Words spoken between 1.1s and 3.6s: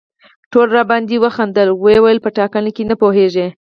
وخندل او ویې ویل په ټاکنه نه پوهېږي.